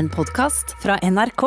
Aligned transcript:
en 0.00 0.08
podkast 0.08 0.72
fra 0.80 0.96
NRK. 1.04 1.42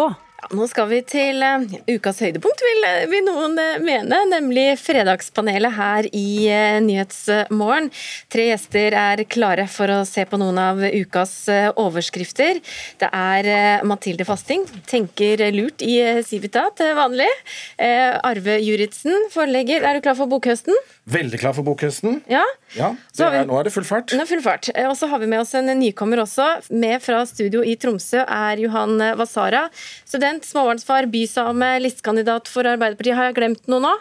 Nå 0.54 0.66
skal 0.70 0.90
vi 0.90 1.00
til 1.08 1.40
uh, 1.42 1.64
ukas 1.88 2.20
høydepunkt, 2.22 2.60
vil, 2.62 2.84
vil, 3.10 3.24
noen 3.26 3.56
uh, 3.58 3.80
mene, 3.82 4.20
nemlig 4.30 4.76
Fredagspanelet 4.78 5.74
her 5.74 6.10
i 6.14 6.52
uh, 6.52 6.78
Nyhetsmorgen. 6.84 7.88
Tre 8.30 8.46
gjester 8.52 8.94
er 9.00 9.24
klare 9.32 9.66
for 9.72 9.90
å 9.90 10.02
se 10.06 10.28
på 10.30 10.38
noen 10.38 10.60
av 10.62 10.84
ukas 10.84 11.34
overskrifter. 11.80 12.60
Det 13.02 13.10
er 13.10 13.82
Mathilde 13.90 14.28
Fasting, 14.28 14.68
tenker 14.92 15.48
lurt 15.56 15.82
i 15.82 15.96
Civita 16.28 16.68
til 16.78 16.94
vanlig. 17.00 17.32
Arve 17.80 18.60
Juritzen, 18.62 19.32
forlegger, 19.34 19.88
er 19.88 19.98
du 19.98 20.06
klar 20.06 20.20
for 20.20 20.30
bokhøsten? 20.30 20.78
Veldig 21.10 21.42
klar 21.42 21.58
for 21.58 21.66
bokhøsten. 21.66 22.22
Ja. 22.30 22.46
Ja 22.78 22.94
er, 23.30 23.44
nå 23.50 23.58
er 23.60 23.68
det 23.68 23.74
full 23.76 23.86
fart. 23.88 24.14
Nå 24.16 24.24
er 24.24 24.30
full 24.30 24.44
fart. 24.44 24.70
Og 24.88 24.96
så 24.98 25.10
har 25.12 25.22
vi 25.22 25.30
med 25.32 25.44
oss 25.44 25.54
en 25.58 25.70
nykommer 25.80 26.24
også. 26.24 26.48
Med 26.74 27.04
fra 27.04 27.24
studio 27.30 27.64
i 27.66 27.76
Tromsø 27.80 28.24
er 28.24 28.64
Johan 28.64 28.98
Vasara. 29.20 29.68
Student, 30.06 30.48
småbarnsfar, 30.48 31.10
bysame, 31.14 31.76
listekandidat 31.84 32.50
for 32.52 32.68
Arbeiderpartiet. 32.70 33.18
Har 33.20 33.32
jeg 33.32 33.40
glemt 33.42 33.72
noe 33.72 33.84
nå? 33.84 33.94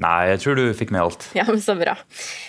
Nei, 0.00 0.30
jeg 0.30 0.38
tror 0.40 0.56
du 0.56 0.62
fikk 0.76 0.90
med 0.94 1.02
alt. 1.02 1.26
Ja, 1.36 1.44
men 1.48 1.60
Så 1.60 1.74
bra. 1.76 1.96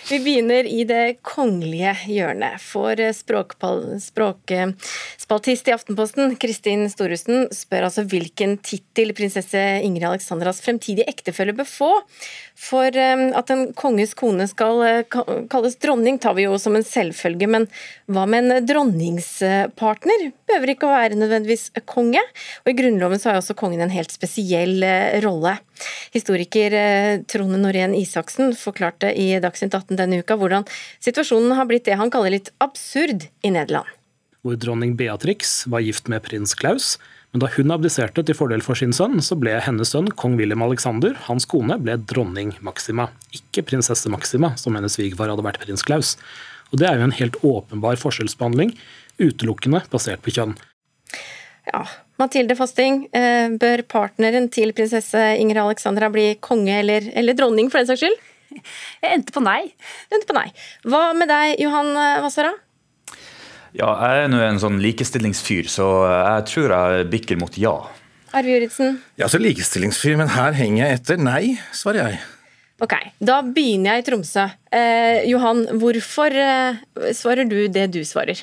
Vi 0.08 0.18
begynner 0.24 0.64
i 0.64 0.84
det 0.88 1.18
kongelige 1.26 1.92
hjørnet. 2.08 2.60
For 2.64 2.96
språkspaltist 2.96 5.68
i 5.68 5.74
Aftenposten, 5.74 6.36
Kristin 6.40 6.88
Storhusen, 6.88 7.52
spør 7.52 7.84
altså 7.90 8.06
hvilken 8.08 8.56
tittel 8.64 9.12
prinsesse 9.16 9.60
Ingrid 9.84 10.08
Alexandras 10.08 10.62
fremtidige 10.64 11.04
ektefelle 11.12 11.52
bør 11.56 11.68
få. 11.68 11.90
For 12.56 12.88
eh, 12.88 13.32
at 13.36 13.50
en 13.52 13.72
konges 13.76 14.14
kone 14.16 14.46
skal 14.48 14.82
eh, 14.86 15.04
kalles 15.52 15.76
dronning, 15.82 16.18
tar 16.22 16.34
vi 16.38 16.44
jo 16.46 16.56
som 16.60 16.76
en 16.78 16.84
selvfølge, 16.86 17.46
men 17.52 17.66
hva 18.12 18.24
med 18.28 18.38
en 18.48 18.66
dronningspartner? 18.68 20.30
Behøver 20.48 20.68
ikke 20.72 20.86
å 20.88 20.94
være 20.94 21.20
nødvendigvis 21.20 21.64
konge. 21.88 22.22
Og 22.64 22.68
I 22.72 22.78
Grunnloven 22.80 23.20
så 23.20 23.28
har 23.32 23.38
også 23.42 23.58
kongen 23.58 23.82
en 23.84 23.92
helt 23.92 24.12
spesiell 24.14 24.82
eh, 24.86 25.20
rolle. 25.24 25.54
Historiker 26.14 26.70
Trond 27.26 27.41
Norén 27.50 27.96
Isaksen 27.98 28.54
forklarte 28.58 29.10
i 29.14 29.32
Dagsnytt 29.42 29.74
18 29.74 29.98
denne 29.98 30.20
uka 30.22 30.36
hvordan 30.38 30.68
situasjonen 31.02 31.56
har 31.58 31.66
blitt 31.70 31.88
det 31.88 31.98
han 31.98 32.12
kaller 32.12 32.36
litt 32.36 32.52
absurd 32.62 33.26
i 33.42 33.50
Nederland. 33.54 33.88
Hvor 34.42 34.56
dronning 34.58 34.96
Beatrix 34.98 35.62
var 35.70 35.84
gift 35.84 36.08
med 36.10 36.22
prins 36.26 36.54
Klaus, 36.58 36.96
men 37.32 37.40
da 37.40 37.48
hun 37.54 37.72
abdiserte 37.72 38.24
til 38.26 38.36
fordel 38.36 38.60
for 38.64 38.76
sin 38.76 38.92
sønn, 38.92 39.22
så 39.24 39.38
ble 39.40 39.54
hennes 39.64 39.94
sønn 39.94 40.10
kong 40.20 40.34
William 40.36 40.64
Alexander, 40.66 41.14
hans 41.28 41.46
kone, 41.48 41.78
ble 41.80 41.94
dronning 42.10 42.50
Maxima. 42.60 43.06
Ikke 43.32 43.64
prinsesse 43.64 44.10
Maxima, 44.12 44.52
som 44.60 44.76
hennes 44.76 44.98
svigerfar 44.98 45.32
hadde 45.32 45.46
vært 45.46 45.62
prins 45.62 45.86
Klaus. 45.86 46.16
Og 46.72 46.80
Det 46.80 46.88
er 46.88 46.98
jo 46.98 47.06
en 47.06 47.16
helt 47.16 47.38
åpenbar 47.40 47.96
forskjellsbehandling, 48.00 48.74
utelukkende 49.20 49.80
basert 49.92 50.20
på 50.24 50.34
kjønn. 50.34 50.54
Ja, 51.68 51.84
Mathilde 52.18 52.56
Fasting, 52.58 53.04
eh, 53.14 53.52
bør 53.60 53.84
partneren 53.86 54.48
til 54.50 54.74
prinsesse 54.74 55.20
Inger 55.38 55.62
Alexandra 55.62 56.08
bli 56.10 56.32
konge 56.42 56.80
eller, 56.80 57.06
eller 57.14 57.38
dronning, 57.38 57.70
for 57.70 57.82
den 57.82 57.92
saks 57.92 58.02
skyld? 58.02 58.18
Jeg 59.02 59.16
endte 59.16 59.32
på 59.32 59.40
nei. 59.40 59.62
Du 60.10 60.18
endte 60.18 60.28
på 60.28 60.36
nei. 60.36 60.48
Hva 60.84 61.06
med 61.16 61.30
deg, 61.30 61.54
Johan 61.62 61.94
Wassara? 62.24 62.52
Ja, 63.72 63.88
jeg 64.04 64.26
er 64.26 64.28
nå 64.28 64.42
en 64.44 64.60
sånn 64.60 64.82
likestillingsfyr, 64.84 65.70
så 65.72 65.86
jeg 66.10 66.48
tror 66.50 66.74
jeg 66.74 67.06
bikker 67.14 67.38
mot 67.40 67.54
ja. 67.56 67.72
Arve 68.36 68.52
Juritzen? 68.52 68.98
Ja, 69.20 69.30
så 69.32 69.40
likestillingsfyr, 69.40 70.18
men 70.20 70.32
her 70.34 70.56
henger 70.56 70.82
jeg 70.84 70.98
etter 70.98 71.20
nei, 71.20 71.42
svarer 71.76 72.10
jeg. 72.10 72.20
Ok, 72.82 72.96
Da 73.22 73.38
begynner 73.46 73.96
jeg 73.96 74.02
i 74.02 74.06
Tromsø. 74.08 74.44
Eh, 74.74 75.22
Johan, 75.30 75.64
hvorfor 75.78 76.34
eh, 76.34 76.80
svarer 77.14 77.46
du 77.48 77.60
det 77.72 77.86
du 77.94 78.00
svarer? 78.08 78.40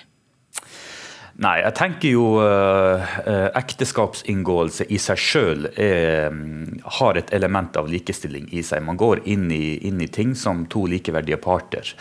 Nei, 1.40 1.58
jeg 1.64 1.76
tenker 1.80 2.12
jo 2.12 2.24
eh, 2.44 3.12
ekteskapsinngåelse 3.56 4.90
i 4.92 4.98
seg 5.00 5.22
sjøl 5.24 5.70
mm, 5.72 6.82
har 7.00 7.20
et 7.20 7.32
element 7.36 7.78
av 7.80 7.88
likestilling 7.88 8.50
i 8.52 8.64
seg. 8.66 8.84
Man 8.84 9.00
går 9.00 9.24
inn 9.32 9.48
i, 9.56 9.78
inn 9.88 10.02
i 10.04 10.10
ting 10.12 10.36
som 10.36 10.66
to 10.72 10.84
likeverdige 10.92 11.40
parter. 11.40 11.96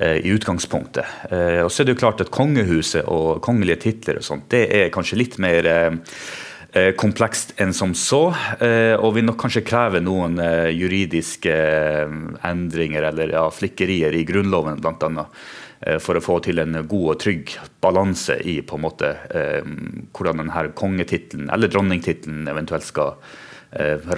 Eh, 0.00 0.16
i 0.16 0.30
utgangspunktet. 0.30 1.04
Eh, 1.30 1.64
og 1.64 1.72
så 1.74 1.82
er 1.82 1.88
det 1.88 1.96
jo 1.96 1.98
klart 2.04 2.20
at 2.22 2.28
Kongehuset 2.30 3.08
og 3.10 3.40
kongelige 3.42 3.80
titler 3.82 4.20
og 4.20 4.26
sånt, 4.28 4.44
det 4.52 4.68
er 4.70 4.92
kanskje 4.94 5.18
litt 5.18 5.38
mer 5.42 5.66
eh, 5.66 6.92
komplekst 6.94 7.56
enn 7.58 7.72
som 7.74 7.96
så, 7.98 8.28
og 8.28 9.14
vil 9.16 9.24
nok 9.24 9.38
kanskje 9.40 9.64
kreve 9.66 10.02
noen 10.04 10.36
juridiske 10.70 11.54
endringer 12.46 13.08
eller 13.08 13.32
ja, 13.32 13.46
flikkerier 13.50 14.14
i 14.14 14.20
Grunnloven 14.28 14.78
bl.a. 14.84 15.24
For 16.02 16.18
å 16.18 16.22
få 16.22 16.40
til 16.42 16.58
en 16.58 16.74
god 16.90 17.04
og 17.12 17.20
trygg 17.22 17.52
balanse 17.78 18.34
i 18.50 18.56
på 18.66 18.74
en 18.74 18.82
måte 18.82 19.12
hvordan 20.10 20.42
denne 20.42 20.64
kongetittelen 20.74 21.52
eller 21.54 21.70
dronningtittelen 21.70 22.48
eventuelt 22.50 22.82
skal 22.82 23.14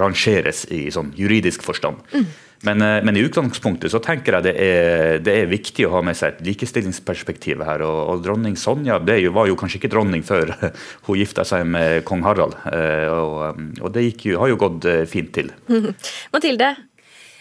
rangeres 0.00 0.62
i 0.72 0.86
sånn 0.94 1.10
juridisk 1.18 1.66
forstand. 1.66 2.00
Mm. 2.14 2.24
Men, 2.62 2.82
eh, 2.82 3.02
men, 3.04 3.16
i 3.16 3.22
utgangspunktet 3.24 3.92
så 3.92 4.00
tenker 4.04 4.36
jeg 4.36 4.44
det 4.44 4.52
er, 4.60 5.20
det 5.24 5.32
er, 5.32 5.48
viktig 5.48 5.86
å 5.88 5.94
ha 5.94 6.02
med 6.04 6.16
seg 6.18 6.34
et 6.34 6.42
likestillingsperspektiv 6.50 7.64
her. 7.64 7.84
Og, 7.86 8.00
og 8.12 8.24
dronning 8.24 8.56
Sonja 8.60 8.98
jo, 9.00 9.32
var 9.36 9.48
jo 9.48 9.56
kanskje 9.60 9.80
ikke 9.80 9.92
dronning 9.94 10.24
før 10.26 10.52
hun 11.06 11.20
gifta 11.20 11.46
seg 11.48 11.64
med 11.72 12.04
kong 12.08 12.24
Harald. 12.26 12.58
Eh, 12.68 13.06
og, 13.08 13.62
og 13.80 13.94
det 13.96 14.10
jo, 14.12 14.36
har 14.42 14.52
jo 14.52 14.60
gått 14.60 14.88
eh, 14.90 15.06
fint 15.08 15.32
til. 15.36 15.52
Mathilde, 16.34 16.74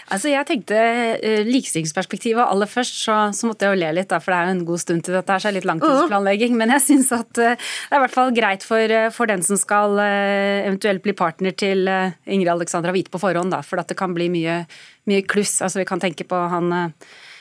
Altså 0.10 0.32
jeg 0.32 0.48
tenkte 0.50 0.78
uh, 0.80 1.42
Likestillingsperspektivet 1.48 2.42
aller 2.42 2.70
først, 2.70 2.98
så, 3.06 3.18
så, 3.36 3.50
måtte 3.50 3.68
jeg 3.68 3.76
jo 3.76 3.82
le 3.84 3.92
litt, 3.98 4.10
da, 4.12 4.20
for 4.24 4.34
det 4.34 4.40
er 4.40 4.50
jo 4.50 4.56
en 4.56 4.66
god 4.68 4.82
stund 4.84 5.06
til 5.06 5.18
dette 5.18 5.36
her, 5.36 5.44
så 5.44 5.50
er 5.50 5.58
litt 5.58 5.68
langtidsplanlegging. 5.70 6.56
Men 6.60 6.74
jeg 6.76 6.86
syns 6.88 7.12
at 7.16 7.30
uh, 7.42 7.54
det 7.54 7.94
er 7.94 8.00
i 8.00 8.04
hvert 8.06 8.16
fall 8.16 8.34
greit 8.36 8.66
for, 8.66 8.96
uh, 8.96 9.10
for 9.16 9.30
den 9.30 9.46
som 9.46 9.60
skal 9.60 10.00
eventuelt 10.00 11.04
bli 11.06 11.16
partner 11.18 11.56
til 11.58 11.88
Ingrid 11.90 12.52
Alexandra 12.54 12.94
Hvite 12.96 13.14
på 13.14 13.22
forhånd, 13.22 13.54
da, 13.54 13.62
for 13.66 13.82
at 13.82 13.90
det 13.92 13.98
kan 14.00 14.16
bli 14.16 14.30
mye, 14.34 14.62
mye 15.10 15.26
kluss. 15.28 15.60
Altså 15.66 15.82
Vi 15.82 15.90
kan 15.90 16.02
tenke 16.02 16.28
på 16.28 16.40
han 16.54 16.94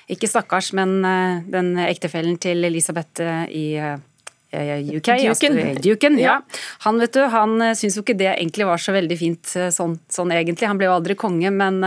ikke 0.08 0.30
stakkars, 0.30 0.72
men 0.76 1.02
den 1.52 1.74
ektefellen 1.84 2.38
til 2.40 2.64
Elisabeth 2.64 3.20
i 3.52 3.66
UK. 4.53 5.04
Duken. 5.04 5.81
Duken 5.82 6.19
ja. 6.19 6.41
Han 6.86 6.98
vet 6.98 7.12
du, 7.12 7.20
han 7.28 7.60
eh, 7.60 7.75
syns 7.76 7.98
jo 7.98 8.04
ikke 8.04 8.16
det 8.16 8.31
egentlig 8.31 8.64
var 8.69 8.81
så 8.81 8.94
veldig 8.97 9.19
fint 9.20 9.50
eh, 9.60 9.69
sånn, 9.75 9.98
sånn, 10.09 10.32
egentlig. 10.32 10.70
Han 10.70 10.81
ble 10.81 10.88
jo 10.88 10.94
aldri 10.97 11.19
konge, 11.20 11.53
men 11.53 11.82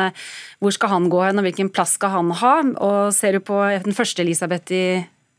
hvor 0.62 0.76
skal 0.76 0.94
han 0.94 1.10
gå 1.10 1.24
hen, 1.26 1.42
og 1.42 1.48
hvilken 1.48 1.72
plass 1.74 1.98
skal 1.98 2.14
han 2.20 2.30
ha? 2.38 2.54
Og 2.78 3.16
ser 3.18 3.38
du 3.38 3.42
på 3.46 3.58
den 3.82 3.98
første 3.98 4.22
Elisabeth 4.22 4.78
i 4.78 4.86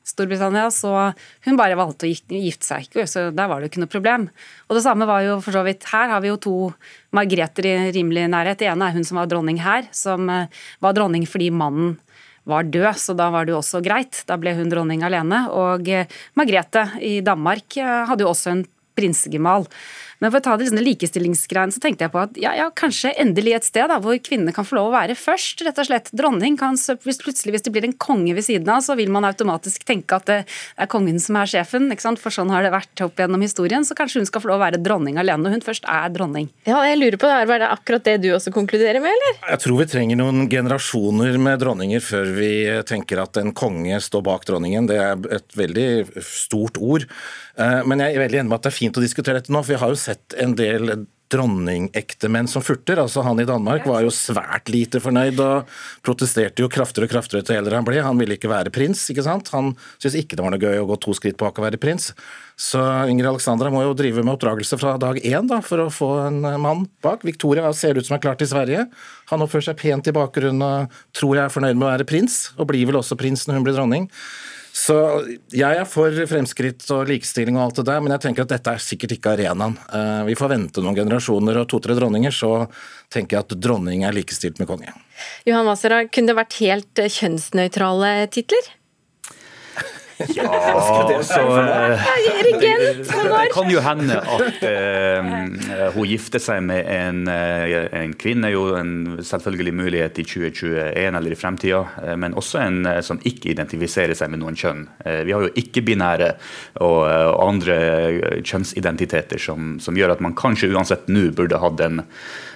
Storbritannia, 0.03 0.67
så 0.75 1.13
hun 1.47 1.59
bare 1.59 1.79
valgte 1.79 2.09
å 2.09 2.11
gifte 2.11 2.67
seg, 2.67 2.89
ikke, 2.89 3.07
så 3.07 3.29
der 3.31 3.47
var 3.47 3.61
det 3.61 3.69
jo 3.69 3.73
ikke 3.73 3.85
noe 3.85 3.93
problem. 3.93 4.27
Og 4.67 4.75
det 4.75 4.83
samme 4.83 5.07
var 5.07 5.23
jo 5.23 5.39
for 5.45 5.55
så 5.55 5.63
vidt 5.63 5.87
her. 5.93 6.11
Har 6.11 6.25
vi 6.25 6.33
jo 6.33 6.41
to 6.43 6.57
Margreter 7.15 7.69
i 7.71 7.77
rimelig 7.95 8.27
nærhet. 8.33 8.59
Det 8.59 8.73
ene 8.73 8.89
er 8.89 8.97
hun 8.97 9.07
som 9.07 9.21
var 9.21 9.31
dronning 9.31 9.63
her, 9.63 9.87
som 9.95 10.27
var 10.27 10.99
dronning 10.99 11.29
fordi 11.29 11.53
mannen 11.55 12.01
var 12.49 12.67
død, 12.67 12.99
så 12.99 13.15
da 13.15 13.29
var 13.31 13.47
det 13.47 13.55
jo 13.55 13.61
også 13.61 13.83
greit. 13.85 14.23
Da 14.29 14.39
ble 14.41 14.55
hun 14.59 14.71
dronning 14.73 15.05
alene. 15.07 15.45
Og 15.55 15.89
eh, 15.89 16.11
Margrethe 16.39 16.87
i 17.03 17.21
Danmark 17.25 17.77
eh, 17.79 18.03
hadde 18.09 18.27
jo 18.27 18.33
også 18.33 18.55
en 18.55 18.65
prinsegemal. 18.99 19.69
Men 20.23 20.31
for 20.31 20.39
å 20.39 20.45
ta 20.45 20.53
det 20.55 20.69
liksom 20.69 20.79
likestillingsgreiene, 20.87 21.75
så 21.75 21.81
tenkte 21.83 22.07
jeg 22.07 22.13
på 22.13 22.21
at 22.23 22.37
ja, 22.39 22.53
ja, 22.55 22.69
kanskje 22.79 23.11
endelig 23.19 23.57
et 23.57 23.67
sted 23.67 23.91
da, 23.91 23.99
hvor 24.03 24.15
kvinnene 24.23 24.55
kan 24.55 24.67
få 24.67 24.77
lov 24.79 24.93
å 24.93 24.95
være 24.95 25.17
først, 25.19 25.65
rett 25.67 25.81
og 25.83 25.89
slett. 25.89 26.13
Dronning 26.15 26.55
kan 26.61 26.79
hvis 26.79 27.19
plutselig, 27.19 27.57
hvis 27.57 27.67
det 27.67 27.73
blir 27.75 27.89
en 27.89 27.97
konge 27.99 28.37
ved 28.37 28.47
siden 28.47 28.71
av, 28.71 28.85
så 28.87 28.95
vil 28.99 29.11
man 29.11 29.27
automatisk 29.27 29.83
tenke 29.89 30.21
at 30.21 30.31
det 30.31 30.39
er 30.47 30.91
kongen 30.93 31.19
som 31.23 31.41
er 31.41 31.51
sjefen, 31.51 31.91
ikke 31.91 32.07
sant? 32.07 32.23
for 32.23 32.35
sånn 32.35 32.53
har 32.55 32.63
det 32.63 32.71
vært 32.71 33.03
opp 33.03 33.19
gjennom 33.19 33.43
historien. 33.43 33.83
Så 33.83 33.99
kanskje 33.99 34.23
hun 34.23 34.31
skal 34.31 34.45
få 34.45 34.53
lov 34.53 34.61
å 34.61 34.63
være 34.63 34.79
dronning 34.85 35.19
alene, 35.19 35.43
når 35.43 35.57
hun 35.57 35.67
først 35.67 35.91
er 35.91 36.15
dronning. 36.15 36.47
Ja, 36.71 36.79
jeg 36.87 37.03
lurer 37.03 37.19
på, 37.19 37.27
er 37.27 37.51
Var 37.51 37.65
det 37.65 37.73
akkurat 37.75 38.07
det 38.07 38.19
du 38.23 38.31
også 38.37 38.55
konkluderer 38.55 39.03
med, 39.03 39.11
eller? 39.11 39.39
Jeg 39.57 39.65
tror 39.67 39.83
vi 39.83 39.91
trenger 39.91 40.23
noen 40.23 40.47
generasjoner 40.53 41.35
med 41.43 41.59
dronninger 41.65 42.05
før 42.13 42.31
vi 42.39 42.53
tenker 42.87 43.25
at 43.25 43.43
en 43.43 43.51
konge 43.51 43.99
står 43.99 44.23
bak 44.31 44.47
dronningen. 44.47 44.87
Det 44.87 45.03
er 45.03 45.33
et 45.41 45.59
veldig 45.59 45.89
stort 46.23 46.79
ord. 46.79 47.11
Eh, 47.61 47.81
men 47.89 48.01
jeg 48.01 48.15
er 48.15 48.23
veldig 48.23 48.39
enig 48.41 48.49
med 48.49 48.59
at 48.61 48.67
det 48.67 48.71
er 48.71 48.79
fint 48.83 48.99
å 48.99 49.05
diskutere 49.05 49.41
dette 49.41 49.55
nå, 49.55 49.63
for 49.63 49.77
vi 49.77 49.83
har 49.83 49.93
jo 49.95 50.01
sett 50.01 50.39
en 50.43 50.57
del 50.59 50.97
dronningektemenn 51.33 52.49
som 52.51 52.63
furter. 52.65 53.01
Altså 53.01 53.23
Han 53.25 53.41
i 53.41 53.47
Danmark 53.49 53.87
var 53.89 54.03
jo 54.05 54.13
svært 54.13 54.69
lite 54.73 55.01
fornøyd 55.03 55.41
og 55.41 55.71
protesterte 56.05 56.65
jo 56.65 56.71
kraftigere 56.73 57.09
og 57.09 57.15
kraftigere 57.15 57.47
til 57.49 57.59
eldre 57.61 57.79
han 57.79 57.89
ble. 57.89 58.03
Han 58.05 58.21
ville 58.21 58.37
ikke 58.37 58.51
være 58.53 58.73
prins, 58.75 59.05
ikke 59.13 59.25
sant. 59.25 59.49
Han 59.57 59.73
syntes 59.97 60.19
ikke 60.21 60.37
det 60.37 60.45
var 60.45 60.55
noe 60.55 60.63
gøy 60.63 60.83
å 60.83 60.89
gå 60.91 60.99
to 61.03 61.17
skritt 61.17 61.39
bak 61.41 61.57
og 61.57 61.67
være 61.67 61.81
prins. 61.83 62.11
Så 62.61 62.83
Ingrid 63.09 63.31
Alexandra 63.31 63.73
må 63.73 63.85
jo 63.87 63.97
drive 63.97 64.25
med 64.25 64.35
oppdragelse 64.35 64.77
fra 64.81 64.99
dag 65.01 65.21
én 65.25 65.49
da, 65.51 65.63
for 65.65 65.87
å 65.87 65.91
få 65.93 66.11
en 66.27 66.41
mann 66.63 66.87
bak. 67.05 67.25
Victoria 67.27 67.73
ser 67.77 67.97
ut 67.97 68.09
som 68.09 68.19
er 68.19 68.25
klar 68.25 68.37
til 68.41 68.51
Sverige. 68.53 68.87
Han 69.33 69.47
oppfører 69.47 69.71
seg 69.71 69.81
pent 69.81 70.13
i 70.13 70.17
bakgrunnen 70.17 70.67
og 70.67 71.05
tror 71.17 71.39
jeg 71.39 71.47
er 71.47 71.55
fornøyd 71.55 71.79
med 71.79 71.89
å 71.89 71.95
være 71.95 72.09
prins, 72.09 72.43
og 72.59 72.69
blir 72.71 72.85
vel 72.91 73.01
også 73.01 73.19
prins 73.21 73.49
når 73.49 73.61
hun 73.61 73.71
blir 73.71 73.79
dronning. 73.79 74.11
Så 74.73 74.97
jeg 75.53 75.77
er 75.77 75.89
for 75.89 76.17
fremskritt 76.29 76.85
og 76.95 77.05
likestilling 77.11 77.59
og 77.59 77.67
alt 77.67 77.81
det 77.83 77.87
der, 77.91 78.01
men 78.01 78.15
jeg 78.15 78.25
tenker 78.25 78.47
at 78.47 78.55
dette 78.55 78.73
er 78.73 78.81
sikkert 78.81 79.13
ikke 79.19 79.35
arenaen. 79.35 79.77
Eh, 79.93 80.23
vi 80.31 80.37
får 80.39 80.53
vente 80.55 80.85
noen 80.85 80.97
generasjoner 80.97 81.61
og 81.61 81.69
to-tre 81.69 81.97
dronninger, 81.99 82.33
så 82.33 82.65
tenker 83.13 83.37
jeg 83.37 83.47
at 83.47 83.57
dronning 83.61 84.07
er 84.09 84.17
likestilt 84.17 84.63
med 84.63 84.71
konge. 84.71 84.95
Johan 85.45 85.69
Wasera, 85.69 86.03
kunne 86.09 86.33
det 86.33 86.39
vært 86.41 86.57
helt 86.63 87.05
kjønnsnøytrale 87.19 88.15
titler? 88.33 88.73
Ja, 90.29 91.23
så 91.23 91.41
eh, 91.61 92.01
Det 92.61 93.49
kan 93.53 93.71
jo 93.71 93.81
hende 93.85 94.19
at 94.21 94.65
eh, 94.67 95.31
hun 95.95 96.09
gifter 96.09 96.43
seg 96.43 96.63
med 96.67 96.87
en, 96.91 97.25
eh, 97.31 97.89
en 98.03 98.15
kvinne, 98.19 98.53
jo 98.53 98.69
en 98.79 99.19
selvfølgelig 99.25 99.75
mulighet 99.79 100.21
i 100.23 100.27
2021 100.27 101.19
eller 101.19 101.35
i 101.35 101.39
fremtida, 101.39 101.83
eh, 102.05 102.15
men 102.21 102.37
også 102.39 102.63
en 102.63 102.81
som 103.05 103.21
ikke 103.29 103.53
identifiserer 103.55 104.17
seg 104.19 104.33
med 104.33 104.43
noen 104.43 104.59
kjønn. 104.59 104.87
Vi 105.03 105.35
har 105.35 105.45
jo 105.47 105.53
ikke-binære 105.59 106.33
og, 106.85 107.01
og 107.07 107.43
andre 107.47 107.77
kjønnsidentiteter 108.45 109.41
som, 109.43 109.77
som 109.83 109.99
gjør 109.99 110.17
at 110.17 110.25
man 110.25 110.37
kanskje 110.39 110.73
uansett 110.73 111.09
nå 111.13 111.31
burde 111.37 111.61
hatt 111.63 111.83
en 111.85 112.03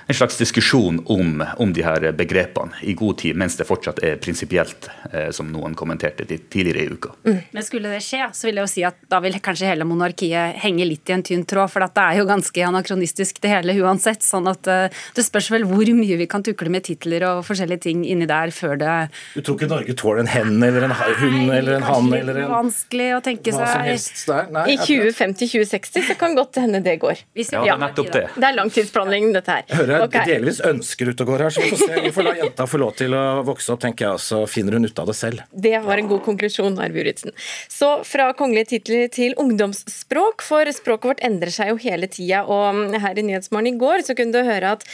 en 0.08 0.14
slags 0.14 0.37
diskusjon 0.38 1.00
om, 1.11 1.44
om 1.58 1.73
de 1.75 1.82
her 1.82 2.05
begrepene 2.14 2.70
i 2.87 2.94
god 2.94 3.19
tid, 3.19 3.35
mens 3.37 3.56
det 3.58 3.67
fortsatt 3.67 3.99
er 4.06 4.17
prinsipielt, 4.23 4.87
eh, 5.12 5.31
som 5.35 5.49
noen 5.50 5.75
kommenterte 5.75 6.23
tidligere 6.29 6.85
i 6.85 6.93
uka. 6.94 7.11
Mm. 7.26 7.41
Men 7.56 7.67
skulle 7.67 7.91
det 7.91 8.03
skje, 8.06 8.20
så 8.32 8.47
vil 8.47 8.61
jeg 8.61 8.69
jo 8.69 8.70
si 8.70 8.85
at 8.87 9.00
da 9.11 9.19
vil 9.25 9.35
kanskje 9.43 9.67
hele 9.67 9.87
monarkiet 9.88 10.61
henge 10.62 10.87
litt 10.87 11.11
i 11.11 11.17
en 11.17 11.25
tynn 11.26 11.43
tråd, 11.49 11.73
for 11.73 11.82
det 11.82 12.05
er 12.05 12.20
jo 12.20 12.29
ganske 12.29 12.67
anakronistisk 12.69 13.41
det 13.43 13.50
hele 13.50 13.75
uansett. 13.82 14.23
sånn 14.23 14.47
at 14.50 14.70
eh, 14.70 14.94
det 15.17 15.25
spørs 15.26 15.50
vel 15.50 15.67
hvor 15.67 15.91
mye 15.99 16.20
vi 16.23 16.29
kan 16.31 16.44
tukle 16.47 16.70
med 16.70 16.87
titler 16.87 17.26
og 17.26 17.43
forskjellige 17.49 17.82
ting 17.88 18.05
inni 18.06 18.26
der 18.31 18.55
før 18.55 18.79
det 18.79 18.94
Du 19.35 19.43
tror 19.43 19.59
ikke 19.59 19.70
Norge 19.75 19.94
tåler 19.99 20.23
en 20.23 20.31
hen 20.31 20.62
eller 20.62 20.87
en 20.87 20.94
hund 20.94 21.50
eller 21.50 21.81
en 21.81 21.87
hann 21.91 22.12
eller 22.14 22.41
en 22.44 22.50
Vanskelig 22.55 23.11
å 23.17 23.20
tenke 23.26 23.50
seg. 23.50 23.59
hva 23.59 23.73
som 23.73 23.82
helst 23.91 24.23
der? 24.31 24.47
Nei, 24.55 24.64
I 24.75 24.79
2050-2060 24.87 26.06
så 26.12 26.17
kan 26.19 26.38
godt 26.38 26.62
hende 26.62 26.81
det 26.82 26.97
går. 27.02 27.19
Hvis- 27.35 27.50
Ja, 27.52 27.62
det 27.64 27.75
er 27.75 27.79
nettopp 27.82 28.12
det. 28.12 28.25
Det 28.37 28.44
er 28.44 28.55
langtidsplanlegging, 28.56 29.32
dette 29.35 29.50
her. 29.50 29.95
Jeg 29.96 30.04
hører 30.04 30.20
Ok. 30.22 30.28
delvis 30.28 30.60
ønsker 30.69 31.10
ute 31.10 31.25
og 31.25 31.31
går 31.32 31.44
her, 31.46 31.54
så 31.56 31.64
vi 31.64 31.70
får 31.72 31.81
se. 31.82 32.00
Vi 32.06 32.12
får 32.14 32.26
la 32.26 32.34
jenta 32.38 32.66
få 32.69 32.81
lov 32.82 32.93
til 32.98 33.16
å 33.16 33.22
vokse 33.46 33.72
opp, 33.72 33.81
tenker 33.82 34.06
jeg, 34.06 34.12
og 34.19 34.22
så 34.22 34.40
finner 34.50 34.76
hun 34.76 34.84
ut 34.88 34.98
av 35.02 35.10
det 35.10 35.16
selv. 35.19 35.43
Det 35.52 35.75
var 35.84 36.02
en 36.02 36.10
god 36.10 36.22
konklusjon, 36.26 36.78
Arve 36.82 37.00
Juritzen. 37.00 37.32
Så 37.72 37.90
fra 38.04 38.31
kongelige 38.38 38.70
titler 38.76 39.08
til 39.12 39.37
ungdomsspråk, 39.40 40.44
for 40.46 40.69
språket 40.76 41.10
vårt 41.10 41.25
endrer 41.26 41.52
seg 41.54 41.72
jo 41.72 41.78
hele 41.82 42.08
tida. 42.12 42.44
Og 42.46 42.96
her 43.02 43.19
i 43.19 43.25
Nyhetsmorgen 43.26 43.75
i 43.75 43.78
går 43.81 44.04
så 44.06 44.16
kunne 44.19 44.37
du 44.37 44.46
høre 44.46 44.76
at 44.76 44.84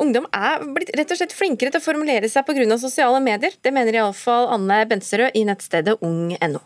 ungdom 0.00 0.26
er 0.32 0.62
blitt 0.74 0.92
rett 0.96 1.10
og 1.12 1.18
slett 1.20 1.34
flinkere 1.36 1.72
til 1.74 1.82
å 1.82 1.84
formulere 1.84 2.30
seg 2.30 2.46
pga. 2.46 2.78
sosiale 2.78 3.20
medier. 3.20 3.52
Det 3.62 3.72
mener 3.74 3.98
iallfall 3.98 4.48
Anne 4.54 4.84
Benserød 4.88 5.34
i 5.34 5.44
nettstedet 5.44 5.98
ung.no. 6.00 6.60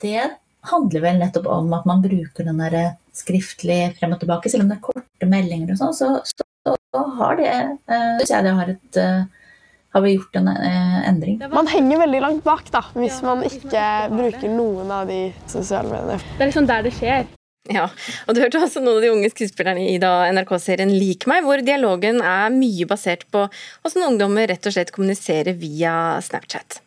Det 0.00 0.30
handler 0.70 1.00
vel 1.04 1.18
nettopp 1.20 1.46
om 1.48 1.72
at 1.76 1.86
man 1.88 2.02
bruker 2.04 2.44
den 2.44 2.60
der 2.60 2.94
skriftlig 3.16 3.96
frem 3.98 4.14
og 4.14 4.20
tilbake. 4.22 4.50
Selv 4.52 4.64
om 4.66 4.70
det 4.70 4.78
er 4.78 4.84
korte 4.84 5.28
meldinger 5.28 5.74
og 5.74 5.80
sånn, 5.80 5.96
så, 5.96 6.10
så, 6.28 6.46
så 6.90 7.04
har 7.18 7.36
det 7.38 7.50
uh, 7.90 8.16
Syns 8.20 8.32
jeg 8.32 8.46
det 8.46 8.56
har 8.58 8.72
et 8.72 8.98
eh, 8.98 9.20
har 9.90 10.02
vi 10.04 10.12
gjort 10.14 10.36
en 10.38 10.48
eh, 10.52 11.08
endring. 11.08 11.40
Man 11.50 11.66
henger 11.66 11.98
veldig 12.04 12.20
langt 12.22 12.44
bak 12.46 12.68
da, 12.70 12.84
hvis 12.94 13.16
man 13.26 13.42
ikke 13.46 13.86
bruker 14.12 14.52
noen 14.52 14.90
av 14.94 15.10
de 15.10 15.32
sosiale 15.50 15.90
mediene. 15.90 16.18
Det 16.36 16.44
er 16.44 16.50
liksom 16.52 16.68
der 16.70 16.84
det 16.86 16.92
skjer. 16.94 17.24
Ja, 17.70 17.88
og 18.26 18.34
Du 18.34 18.40
hørte 18.40 18.60
også 18.62 18.80
noen 18.82 19.00
av 19.00 19.04
de 19.04 19.10
unge 19.12 19.30
skuespillerne 19.32 19.82
i 19.90 19.98
NRK-serien 19.98 20.94
Lik 20.94 21.26
meg, 21.30 21.42
hvor 21.44 21.60
dialogen 21.66 22.22
er 22.22 22.54
mye 22.54 22.86
basert 22.88 23.26
på 23.34 23.42
hvordan 23.50 24.06
ungdommer 24.12 24.48
rett 24.50 24.70
og 24.70 24.74
slett 24.74 24.94
kommuniserer 24.94 25.58
via 25.58 25.92
Snapchat. 26.22 26.80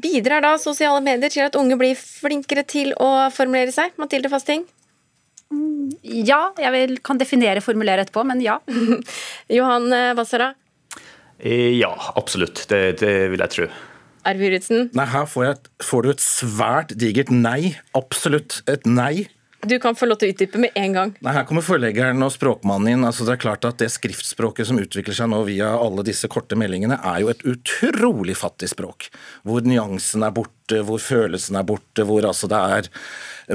Bidrar 0.00 0.42
da 0.44 0.56
sosiale 0.62 1.04
medier 1.04 1.32
til 1.32 1.44
at 1.44 1.60
unge 1.60 1.76
blir 1.76 1.98
flinkere 1.98 2.64
til 2.68 2.92
å 2.96 3.28
formulere 3.34 3.74
seg? 3.74 3.92
Mathilde 4.00 4.32
Fasting? 4.32 4.64
Ja, 6.04 6.40
jeg 6.60 6.72
vil, 6.74 6.96
kan 7.04 7.20
definere 7.20 7.62
formulere 7.64 8.04
etterpå, 8.04 8.24
men 8.28 8.42
ja. 8.44 8.58
Johan 9.58 9.88
Wassera? 10.18 10.52
Eh, 11.38 11.78
Ja, 11.78 11.92
absolutt. 12.18 12.66
Det, 12.70 12.98
det 13.00 13.14
vil 13.32 13.44
jeg 13.44 13.54
tro. 13.54 13.68
Arve 14.28 14.48
Juritzen? 14.48 14.88
Nei, 14.98 15.06
her 15.08 15.26
får, 15.30 15.44
jeg, 15.46 15.72
får 15.88 16.04
du 16.04 16.10
et 16.12 16.22
svært 16.24 16.94
digert 17.00 17.30
nei. 17.32 17.74
Absolutt 17.96 18.60
et 18.68 18.84
nei. 18.88 19.28
Du 19.66 19.74
kan 19.82 19.96
få 19.98 20.06
lov 20.06 20.20
til 20.20 20.30
å 20.30 20.34
utdype 20.34 20.60
med 20.62 20.76
en 20.78 20.92
gang. 20.94 21.12
Nei, 21.24 21.32
Her 21.34 21.46
kommer 21.48 21.64
forleggeren 21.66 22.22
og 22.22 22.30
språkmannen 22.30 22.92
inn. 22.92 23.06
Altså, 23.06 23.24
det 23.26 23.34
er 23.34 23.40
klart 23.42 23.66
at 23.66 23.80
Det 23.82 23.88
skriftspråket 23.90 24.68
som 24.68 24.78
utvikler 24.78 25.16
seg 25.16 25.30
nå 25.32 25.40
via 25.48 25.72
alle 25.74 26.04
disse 26.06 26.30
korte 26.30 26.54
meldingene, 26.58 27.00
er 27.02 27.24
jo 27.24 27.32
et 27.32 27.42
utrolig 27.42 28.36
fattig 28.38 28.70
språk. 28.70 29.08
Hvor 29.42 29.66
nyansen 29.66 30.22
er 30.22 30.36
borte, 30.36 30.82
hvor 30.86 31.02
følelsen 31.02 31.58
er 31.58 31.66
borte, 31.66 32.06
hvor 32.06 32.28
altså 32.28 32.50
det 32.50 32.60
er 32.78 32.92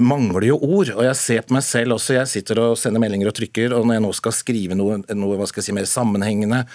mangler 0.03 0.49
jo 0.49 0.57
ord. 0.59 0.91
Og 0.97 1.05
jeg 1.07 1.19
ser 1.21 1.47
på 1.47 1.55
meg 1.55 1.63
selv 1.63 1.95
også, 1.95 2.17
jeg 2.19 2.31
sitter 2.33 2.59
og 2.65 2.75
sender 2.81 3.03
meldinger 3.03 3.31
og 3.31 3.37
trykker, 3.39 3.77
og 3.77 3.87
når 3.87 3.99
jeg 3.99 4.05
nå 4.07 4.11
skal 4.19 4.35
skrive 4.35 4.77
noe, 4.79 4.99
noe 5.15 5.39
hva 5.39 5.47
skal 5.47 5.63
jeg 5.63 5.69
si, 5.69 5.77
mer 5.79 5.87
sammenhengende, 5.89 6.65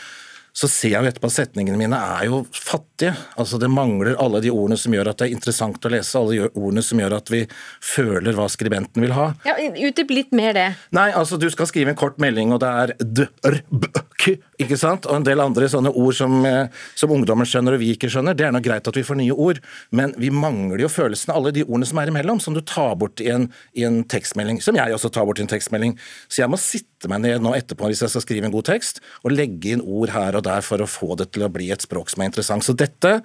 så 0.59 0.67
ser 0.67 0.91
jeg 0.91 1.05
jo 1.05 1.11
etterpå 1.13 1.29
at 1.31 1.37
setningene 1.37 1.79
mine 1.79 1.99
er 2.19 2.25
jo 2.27 2.41
fattige. 2.51 3.13
Altså 3.39 3.61
Det 3.63 3.69
mangler 3.71 4.19
alle 4.19 4.41
de 4.43 4.51
ordene 4.51 4.79
som 4.81 4.95
gjør 4.95 5.13
at 5.13 5.21
det 5.21 5.29
er 5.29 5.37
interessant 5.37 5.85
å 5.87 5.93
lese, 5.93 6.19
alle 6.19 6.35
de 6.35 6.49
ordene 6.49 6.83
som 6.83 6.99
gjør 6.99 7.15
at 7.21 7.31
vi 7.31 7.45
føler 7.85 8.35
hva 8.35 8.49
skribenten 8.51 9.05
vil 9.05 9.15
ha. 9.15 9.29
Ja, 9.47 9.55
Utdyp 9.59 10.11
litt 10.11 10.35
mer 10.35 10.57
det. 10.57 10.67
Nei, 10.97 11.09
altså 11.15 11.39
du 11.39 11.47
skal 11.55 11.69
skrive 11.71 11.93
en 11.95 11.99
kort 11.99 12.19
melding, 12.23 12.51
og 12.57 12.63
det 12.65 12.73
er 12.83 12.95
d, 12.99 13.29
r, 13.47 13.61
b, 13.71 13.91
k, 14.19 14.35
ikke 14.59 14.81
sant? 14.81 15.07
Og 15.07 15.21
en 15.21 15.29
del 15.29 15.43
andre 15.45 15.69
sånne 15.71 15.93
ord 15.95 16.17
som, 16.19 16.35
eh, 16.49 16.75
som 16.99 17.15
ungdommen 17.15 17.47
skjønner 17.47 17.77
og 17.77 17.83
vi 17.85 17.93
ikke 17.95 18.11
skjønner. 18.11 18.35
Det 18.35 18.49
er 18.49 18.55
nå 18.57 18.63
greit 18.65 18.91
at 18.91 18.99
vi 18.99 19.07
får 19.07 19.21
nye 19.21 19.37
ord, 19.39 19.63
men 19.95 20.17
vi 20.19 20.33
mangler 20.35 20.83
jo 20.83 20.91
følelsene, 20.91 21.37
alle 21.39 21.55
de 21.55 21.63
ordene 21.69 21.87
som 21.87 22.03
er 22.03 22.11
imellom, 22.11 22.43
som 22.43 22.59
du 22.59 22.65
tar 22.67 22.97
bort 22.99 23.23
i 23.23 23.31
en, 23.31 23.47
i 23.79 23.87
en 23.87 24.03
tekstmelding. 24.11 24.59
Som 24.65 24.81
jeg 24.81 24.97
også 24.97 25.13
tar 25.15 25.29
bort 25.29 25.39
i 25.39 25.47
en 25.47 25.55
tekstmelding. 25.55 25.95
Så 26.27 26.43
jeg 26.43 26.51
må 26.51 26.59
sitte 26.59 27.07
meg 27.13 27.23
ned 27.23 27.47
nå 27.47 27.55
etterpå 27.55 27.87
hvis 27.87 28.03
jeg 28.03 28.11
skal 28.11 28.27
skrive 28.27 28.51
en 28.51 28.57
god 28.59 28.67
tekst, 28.73 28.99
og 29.23 29.37
legge 29.39 29.77
inn 29.77 29.87
ord 29.87 30.11
her 30.17 30.35
og 30.35 30.48
der 30.48 30.48
for 30.65 30.83
å 30.83 30.89
få 30.91 31.15
det 31.21 31.31
til 31.35 31.47
å 31.47 31.53
bli 31.53 31.71
et 31.75 31.85
språk 31.85 32.13
som 32.13 32.23
er 32.23 32.31
interessant. 32.31 32.65
Så 32.65 32.75
dette 32.79 33.19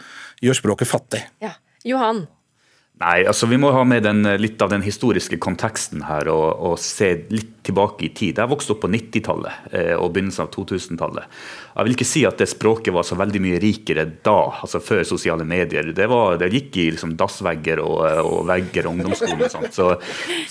gjør 0.43 0.59
språket 0.59 0.89
fattig. 0.89 1.23
Ja. 1.43 1.55
Johan? 1.87 2.25
Nei, 3.03 3.25
altså 3.27 3.49
Vi 3.51 3.59
må 3.59 3.71
ha 3.75 3.83
med 3.87 4.05
den, 4.05 4.23
litt 4.39 4.61
av 4.63 4.71
den 4.71 4.83
historiske 4.85 5.39
konteksten 5.43 6.05
her 6.07 6.29
og, 6.31 6.45
og 6.71 6.79
se 6.79 7.11
litt 7.33 7.51
tilbake 7.63 8.07
i 8.07 8.11
tid. 8.15 8.39
Jeg 8.39 8.51
vokste 8.51 8.75
opp 8.75 8.83
på 8.83 8.89
90-tallet 8.91 9.73
eh, 9.75 9.93
og 9.95 10.11
begynnelsen 10.15 10.45
av 10.45 10.49
2000-tallet. 10.53 11.35
Jeg 11.73 11.87
vil 11.87 11.95
ikke 11.95 12.07
si 12.07 12.23
at 12.27 12.41
det 12.41 12.49
språket 12.51 12.93
var 12.93 13.05
så 13.07 13.15
veldig 13.17 13.41
mye 13.43 13.59
rikere 13.63 14.03
da, 14.25 14.37
altså 14.65 14.81
før 14.83 15.03
sosiale 15.07 15.45
medier. 15.47 15.93
Det, 15.95 16.07
var, 16.11 16.37
det 16.41 16.51
gikk 16.53 16.79
i 16.81 16.87
liksom 16.93 17.15
dassvegger 17.19 17.81
og, 17.83 18.03
og 18.23 18.43
vegger 18.49 18.87
og 18.89 18.97
ungdomsskolen 18.97 19.45
og 19.47 19.53
sånt. 19.53 19.77
Så, 19.77 19.87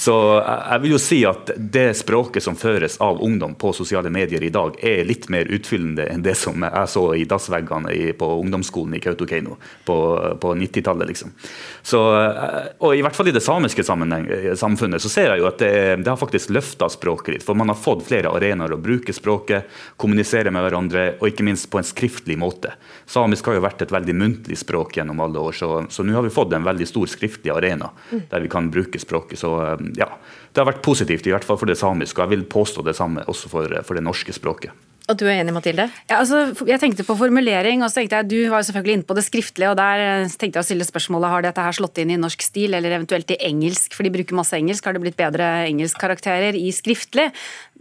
så 0.01 0.17
jeg 0.41 0.85
vil 0.85 0.95
jo 0.95 1.03
si 1.05 1.21
at 1.29 1.53
det 1.57 1.87
språket 2.01 2.45
som 2.45 2.57
føres 2.59 2.97
av 3.05 3.21
ungdom 3.23 3.55
på 3.61 3.75
sosiale 3.77 4.13
medier 4.13 4.43
i 4.43 4.53
dag, 4.53 4.77
er 4.81 5.05
litt 5.09 5.29
mer 5.33 5.53
utfyllende 5.53 6.09
enn 6.11 6.25
det 6.25 6.37
som 6.41 6.65
jeg 6.65 6.93
så 6.97 7.05
i 7.19 7.29
dassveggene 7.29 8.17
på 8.19 8.31
ungdomsskolen 8.41 8.97
i 8.97 9.03
Kautokeino 9.05 9.59
på, 9.85 9.99
på 10.41 10.57
90-tallet. 10.65 11.13
liksom. 11.13 11.37
Så, 11.85 12.03
eh, 12.23 12.42
og 12.79 12.95
i 12.97 13.03
hvert 13.05 13.17
fall 13.17 13.29
i 13.31 13.35
det 13.35 13.43
samiske 13.45 13.85
samfunnet 13.85 15.03
så 15.03 15.11
ser 15.11 15.33
jeg 15.33 15.43
jo 15.43 15.49
at 15.49 15.59
det, 15.63 15.73
det 16.03 16.11
har 16.11 16.21
faktisk 16.21 16.53
løfta 16.55 16.89
språket 16.93 17.37
litt. 17.37 17.47
For 17.47 17.59
man 17.59 17.73
har 17.73 17.79
fått 17.79 18.05
flere 18.07 18.33
arenaer 18.33 18.75
å 18.75 18.81
bruke 18.83 19.15
språket, 19.15 19.71
kommunisere 20.01 20.53
med 20.55 20.65
hverandre, 20.67 21.07
og 21.21 21.29
ikke 21.31 21.47
minst 21.47 21.71
på 21.73 21.81
en 21.81 21.89
skriftlig 21.89 22.39
måte. 22.41 22.75
Samisk 23.11 23.51
har 23.51 23.59
jo 23.59 23.65
vært 23.65 23.85
et 23.87 23.95
veldig 23.95 24.17
muntlig 24.19 24.59
språk 24.61 24.99
gjennom 24.99 25.23
alle 25.25 25.43
år, 25.43 25.57
så, 25.57 25.73
så 25.93 26.07
nå 26.07 26.17
har 26.17 26.27
vi 26.27 26.35
fått 26.35 26.55
en 26.57 26.67
veldig 26.67 26.89
stor 26.89 27.11
skriftlig 27.11 27.53
arena 27.55 27.91
der 28.11 28.45
vi 28.45 28.53
kan 28.53 28.71
bruke 28.73 29.01
språket. 29.03 29.41
Så 29.43 29.53
ja, 29.99 30.09
det 30.53 30.63
har 30.63 30.69
vært 30.69 30.85
positivt, 30.85 31.27
i 31.27 31.35
hvert 31.35 31.47
fall 31.47 31.61
for 31.61 31.71
det 31.71 31.81
samiske. 31.81 32.19
Og 32.19 32.27
jeg 32.27 32.37
vil 32.37 32.49
påstå 32.51 32.87
det 32.87 32.97
samme 32.99 33.27
også 33.31 33.53
for, 33.53 33.81
for 33.87 33.99
det 33.99 34.05
norske 34.07 34.35
språket. 34.37 34.75
Og 35.13 35.19
du 35.21 35.27
er 35.29 35.43
enig, 35.43 35.53
Mathilde? 35.53 35.85
Ja, 36.09 36.23
altså, 36.23 36.39
jeg 36.65 36.81
tenkte 36.81 37.05
på 37.05 37.17
formulering, 37.19 37.83
og 37.85 37.91
så 37.93 38.01
tenkte 38.01 38.23
jeg, 38.23 38.29
du 38.31 38.39
var 38.53 38.63
jo 38.63 38.69
selvfølgelig 38.71 38.95
inne 38.97 39.09
på 39.09 39.17
det 39.19 39.25
skriftlige, 39.27 39.73
og 39.73 39.77
der 39.77 40.05
eh, 40.05 40.37
tenkte 40.41 40.57
jeg 40.57 40.65
å 40.65 40.69
stille 40.71 40.87
spørsmålet 40.89 41.33
har 41.35 41.45
dette 41.45 41.67
her 41.67 41.77
slått 41.77 42.01
inn 42.01 42.15
i 42.15 42.21
norsk 42.21 42.47
stil, 42.47 42.77
eller 42.79 42.97
eventuelt 42.97 43.35
i 43.35 43.39
engelsk, 43.51 43.93
for 43.97 44.09
de 44.09 44.15
bruker 44.15 44.39
masse 44.39 44.57
engelsk. 44.57 44.89
Har 44.89 44.97
det 44.97 45.03
blitt 45.05 45.19
bedre 45.21 45.51
engelskkarakterer 45.67 46.57
i 46.57 46.73
skriftlig? 46.73 47.29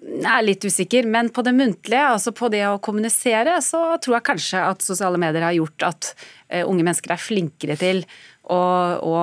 Jeg 0.02 0.28
er 0.34 0.44
litt 0.44 0.68
usikker, 0.68 1.08
men 1.08 1.32
på 1.32 1.46
det 1.48 1.56
muntlige, 1.56 2.04
altså 2.18 2.36
på 2.36 2.52
det 2.52 2.66
å 2.68 2.82
kommunisere, 2.84 3.56
så 3.64 3.86
tror 4.02 4.18
jeg 4.18 4.28
kanskje 4.28 4.66
at 4.74 4.84
sosiale 4.84 5.22
medier 5.22 5.46
har 5.46 5.56
gjort 5.56 5.88
at 5.88 6.12
uh, 6.18 6.64
unge 6.66 6.84
mennesker 6.84 7.14
er 7.14 7.22
flinkere 7.22 7.78
til 7.80 8.02
å, 8.50 8.60
å 9.06 9.16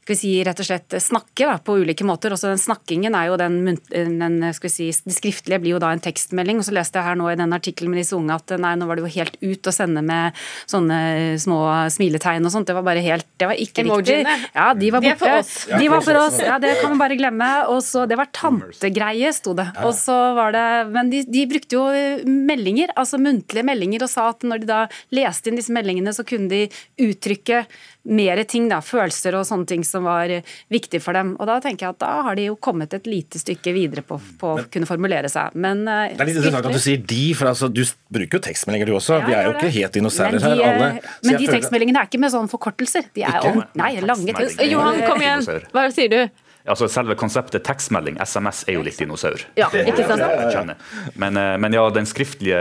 skal 0.00 0.14
vi 0.14 0.18
si, 0.18 0.30
rett 0.46 0.58
og 0.62 0.66
slett 0.66 0.94
snakke 1.04 1.46
da, 1.46 1.58
på 1.62 1.76
ulike 1.82 2.04
måter. 2.08 2.32
Også 2.34 2.48
den 2.50 2.58
snakkingen 2.58 3.14
er 3.14 3.28
jo 3.28 3.36
den, 3.40 3.58
den 3.92 4.38
skal 4.56 4.66
vi 4.68 4.72
si, 4.72 4.86
Det 5.06 5.14
skriftlige 5.14 5.60
blir 5.60 5.74
jo 5.76 5.80
da 5.82 5.90
en 5.92 6.00
tekstmelding. 6.02 6.58
og 6.58 6.64
Så 6.66 6.72
leste 6.74 6.98
jeg 6.98 7.04
her 7.06 7.18
nå 7.20 7.28
i 7.30 7.36
den 7.38 7.52
artikkelen 7.52 7.92
med 7.92 8.00
disse 8.00 8.16
unge 8.16 8.34
at 8.34 8.54
nei, 8.58 8.72
nå 8.80 8.88
var 8.88 8.96
det 8.98 9.04
jo 9.04 9.12
helt 9.20 9.36
ut 9.44 9.68
å 9.70 9.74
sende 9.76 10.02
med 10.02 10.32
sånne 10.70 11.00
små 11.38 11.60
smiletegn 11.92 12.44
og 12.48 12.54
sånt. 12.54 12.66
Det 12.70 12.74
var 12.78 12.86
bare 12.86 13.04
helt 13.04 13.26
Det 13.38 13.46
var 13.50 13.60
ikke 13.60 13.84
Emojiene. 13.84 14.24
riktig. 14.24 14.50
Ja, 14.56 14.66
de 14.74 14.90
var 14.90 15.00
De 15.04 15.12
borte. 15.12 15.18
for 15.20 15.38
oss. 15.38 15.52
De 15.70 15.88
var 15.92 16.00
for 16.08 16.20
oss. 16.24 16.40
Ja, 16.40 16.58
det 16.58 16.74
kan 16.80 16.90
man 16.94 16.98
bare 17.04 17.16
glemme. 17.20 17.50
Og 17.68 17.82
så, 17.84 18.06
Det 18.08 18.16
var 18.18 18.32
tantegreie, 18.32 19.32
sto 19.36 19.54
det. 19.54 19.68
Og 19.84 19.94
så 19.94 20.16
var 20.34 20.52
det 20.56 20.66
Men 20.92 21.10
de, 21.12 21.22
de 21.28 21.46
brukte 21.46 21.76
jo 21.76 21.84
meldinger, 22.26 22.88
altså 22.96 23.20
muntlige 23.20 23.64
meldinger, 23.64 24.02
og 24.02 24.10
sa 24.10 24.28
at 24.32 24.40
når 24.42 24.64
de 24.64 24.66
da 24.70 24.80
leste 25.14 25.48
inn 25.50 25.56
disse 25.60 25.72
meldingene, 25.74 26.12
så 26.16 26.24
kunne 26.26 26.48
de 26.48 26.64
uttrykke 26.98 27.64
mer 28.10 28.40
ting, 28.48 28.68
da, 28.70 28.78
følelser 28.80 29.34
og 29.36 29.44
sånne 29.44 29.66
ting 29.68 29.82
som 29.90 30.06
var 30.06 30.32
viktig 30.72 31.00
for 31.02 31.16
dem. 31.16 31.34
Og 31.40 31.48
da 31.50 31.58
tenker 31.62 31.86
jeg 31.86 31.96
at 31.96 32.02
da 32.02 32.10
har 32.28 32.38
de 32.38 32.48
jo 32.48 32.56
kommet 32.62 32.94
et 32.96 33.08
lite 33.10 33.40
stykke 33.40 33.74
videre 33.76 34.04
på, 34.06 34.18
på 34.40 34.52
å 34.54 34.66
kunne 34.72 34.88
formulere 34.88 35.30
seg. 35.32 35.56
Men 35.60 35.82
eh, 35.88 36.14
Det 36.14 36.24
er 36.24 36.30
litt 36.30 36.40
interessant 36.40 36.70
at 36.70 36.76
du 36.78 36.82
sier 36.82 37.02
de, 37.12 37.22
for 37.38 37.52
altså, 37.52 37.70
du 37.72 37.82
bruker 38.12 38.38
jo 38.38 38.44
tekstmeldinger 38.48 38.90
du 38.90 38.96
også. 38.98 39.18
Ja, 39.20 39.26
vi 39.26 39.38
er 39.38 39.48
jo 39.48 39.56
ikke 39.56 39.72
helt 39.76 39.98
dinosaurer 39.98 40.46
her, 40.46 40.64
alle. 40.70 40.92
Men 41.26 41.40
de 41.42 41.50
tekstmeldingene 41.50 42.04
er 42.04 42.10
ikke 42.10 42.22
med 42.22 42.34
sånne 42.34 42.52
forkortelser. 42.52 43.10
De 43.16 43.26
er 43.26 43.50
jo, 43.50 43.66
nei, 43.80 43.92
lange 44.04 44.30
tekstmeldinger. 44.30 44.72
Johan, 44.76 45.02
kom 45.08 45.26
igjen. 45.26 45.68
Hva 45.74 45.88
sier 45.94 46.14
du? 46.14 46.46
Altså 46.70 46.90
Selve 46.92 47.14
konseptet 47.16 47.64
tekstmelding, 47.64 48.18
SMS, 48.20 48.66
er 48.68 48.76
jo 48.76 48.82
litt 48.84 48.98
dinosaur. 49.00 49.40
Ja, 49.58 49.70
ikke 49.72 50.04
sant? 50.06 50.74
Men, 51.16 51.38
eh, 51.40 51.54
men 51.62 51.74
ja, 51.74 51.86
den 51.94 52.06
skriftlige 52.06 52.60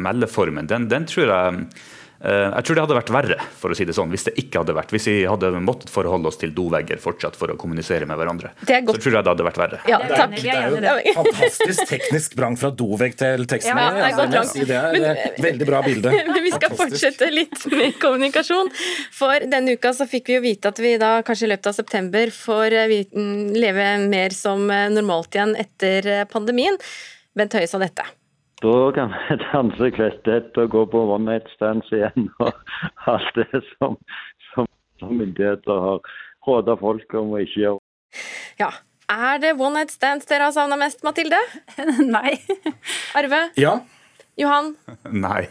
meldeformen, 0.00 0.66
den, 0.70 0.88
den 0.90 1.04
tror 1.10 1.28
jeg 1.28 1.66
Eh, 1.66 1.95
jeg 2.16 2.64
tror 2.66 2.78
det 2.78 2.82
hadde 2.86 2.96
vært 2.96 3.10
verre, 3.12 3.36
for 3.60 3.72
å 3.72 3.76
si 3.76 3.84
det 3.86 3.94
sånn, 3.96 4.08
hvis 4.12 4.26
det 4.28 4.32
ikke 4.40 4.62
hadde 4.62 4.74
vært. 4.76 4.92
Hvis 4.94 5.08
vi 5.10 5.16
hadde 5.28 5.50
måttet 5.62 5.90
forholde 5.92 6.30
oss 6.30 6.38
til 6.40 6.54
dovegger 6.56 7.00
fortsatt 7.02 7.36
for 7.38 7.52
å 7.52 7.56
kommunisere 7.60 8.08
med 8.08 8.18
hverandre. 8.18 8.52
Så 8.62 8.96
tror 8.96 9.18
jeg 9.18 9.26
det 9.26 9.32
hadde 9.32 9.46
vært 9.46 9.60
verre. 9.60 9.80
Ja, 9.90 10.00
takk. 10.08 10.36
Det 10.40 10.54
er 10.54 10.70
jo 10.72 10.96
et 10.96 11.18
fantastisk 11.18 11.86
teknisk 11.90 12.36
brang 12.38 12.56
fra 12.60 12.70
dovegg 12.74 13.16
til 13.20 13.46
tekstmelding. 13.50 14.00
Ja, 14.00 14.26
det, 14.26 14.40
altså, 14.40 14.66
det 14.66 14.80
er 14.80 15.22
et 15.26 15.40
veldig 15.44 15.68
bra 15.68 15.82
bilde. 15.86 16.12
Men 16.32 16.42
vi 16.44 16.52
skal 16.54 16.76
fortsette 16.78 17.30
litt 17.32 17.66
med 17.72 17.98
kommunikasjon. 18.02 18.72
For 19.14 19.46
denne 19.52 19.76
uka 19.76 19.92
så 19.96 20.08
fikk 20.10 20.32
vi 20.32 20.38
jo 20.38 20.44
vite 20.44 20.72
at 20.72 20.82
vi 20.82 20.96
da 21.00 21.18
kanskje 21.26 21.48
i 21.48 21.52
løpet 21.54 21.72
av 21.72 21.78
september 21.78 22.32
får 22.34 22.78
eh, 22.82 22.98
mm, 23.12 23.56
leve 23.56 23.88
mer 24.06 24.36
som 24.36 24.68
eh, 24.70 24.88
normalt 24.92 25.36
igjen 25.36 25.56
etter 25.60 26.26
pandemien. 26.32 26.78
Bent 27.36 27.56
Høie 27.56 27.68
sa 27.70 27.80
dette. 27.82 28.06
Da 28.62 28.92
kan 28.96 29.12
vi 29.12 29.36
danse 29.52 29.90
kvetthet 29.96 30.56
og 30.56 30.70
gå 30.72 30.84
på 30.92 31.02
one 31.14 31.28
night 31.28 31.48
stands 31.56 31.90
igjen 31.92 32.30
og 32.44 32.52
alt 33.12 33.36
det 33.36 33.62
som, 33.76 33.98
som, 34.52 34.68
som 35.00 35.12
myndigheter 35.12 35.82
har 35.88 36.14
råda 36.46 36.76
folk 36.80 37.16
om 37.18 37.34
å 37.36 37.42
ikke 37.44 37.60
gjøre. 37.64 37.82
Ja, 38.60 38.70
er 39.12 39.42
det 39.42 39.52
one 39.58 39.74
night 39.80 39.92
stands 39.92 40.28
dere 40.30 40.48
har 40.48 40.56
savna 40.56 40.78
mest, 40.80 41.04
Mathilde? 41.04 41.40
Nei. 42.16 42.38
Arve? 43.18 43.48
Ja. 43.60 43.76
Johan? 44.36 44.74
Nei. 45.24 45.46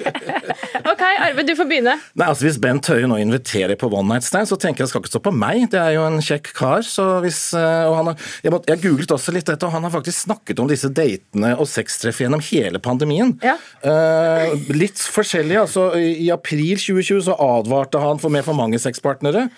ok, 0.90 1.02
Arve, 1.04 1.42
du 1.44 1.52
får 1.56 1.66
begynne. 1.68 1.98
Nei, 2.16 2.28
altså 2.28 2.46
Hvis 2.46 2.56
Bent 2.62 2.88
Høie 2.88 3.08
nå 3.10 3.18
inviterer 3.20 3.76
på 3.76 3.90
One 3.92 4.08
Night 4.08 4.24
Stand, 4.24 4.48
så 4.48 4.56
tenker 4.56 4.82
jeg 4.82 4.88
det 4.88 4.92
skal 4.94 5.04
ikke 5.04 5.12
stå 5.12 5.22
på 5.26 5.34
meg. 5.36 5.66
Det 5.74 5.80
er 5.82 5.98
jo 5.98 6.06
en 6.06 6.16
kjekk 6.24 6.48
kar. 6.56 6.80
så 6.86 7.18
hvis, 7.24 7.42
eh, 7.58 7.84
og 7.84 7.98
han 7.98 8.10
har, 8.12 8.28
jeg, 8.46 8.54
må, 8.54 8.62
jeg, 8.72 8.80
googlet 8.86 9.12
også 9.18 9.36
litt 9.36 9.50
dette, 9.52 9.68
og 9.68 9.76
han 9.76 9.84
har 9.84 9.92
faktisk 9.92 10.30
snakket 10.30 10.62
om 10.64 10.70
disse 10.70 10.88
datene 10.88 11.52
og 11.58 11.68
sextreff 11.68 12.22
gjennom 12.24 12.44
hele 12.48 12.80
pandemien. 12.80 13.36
Ja. 13.44 13.58
Uh, 13.84 14.56
litt 14.72 15.02
forskjellig. 15.12 15.60
altså 15.66 15.90
I 15.98 16.30
april 16.32 16.80
2020 16.80 17.26
så 17.28 17.36
advarte 17.36 18.00
han 18.00 18.22
for 18.22 18.32
med 18.32 18.48
for 18.48 18.56
mange 18.56 18.80
sexpartnere. 18.80 19.50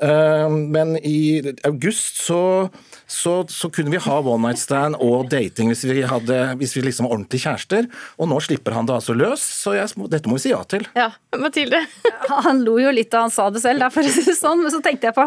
Uh, 0.00 0.48
men 0.48 0.96
i 1.04 1.42
august 1.68 2.22
så 2.24 2.40
så, 3.10 3.44
så, 3.48 3.70
kunne 3.70 3.90
vi 3.90 3.96
ha 4.04 4.18
one 4.20 4.42
night 4.44 4.60
stand 4.60 4.98
og 5.00 5.30
dating 5.32 5.70
hvis 5.72 5.86
vi, 5.88 6.02
hadde, 6.04 6.36
hvis 6.60 6.74
vi 6.76 6.82
liksom 6.84 7.06
var 7.06 7.14
ordentlige 7.16 7.46
kjærester. 7.58 7.88
Og 8.18 8.28
nå 8.30 8.38
slipper 8.40 8.76
han 8.76 8.86
det 8.86 8.94
altså 8.94 9.14
løs, 9.16 9.42
så 9.42 9.74
jeg, 9.76 9.90
dette 10.10 10.28
må 10.28 10.38
vi 10.38 10.46
si 10.46 10.52
ja 10.52 10.62
til. 10.68 10.86
Ja, 10.96 11.10
Mathilde? 11.38 11.80
han 12.46 12.62
lo 12.64 12.78
jo 12.80 12.90
litt 12.94 13.10
da 13.12 13.24
han 13.26 13.32
sa 13.34 13.48
det 13.50 13.62
selv, 13.62 13.86
for 13.92 14.06
å 14.06 14.12
si 14.12 14.24
det 14.26 14.36
sånn. 14.38 14.62
Men 14.62 14.72
så 14.72 14.80
tenkte 14.84 15.08
jeg 15.08 15.16
på 15.16 15.26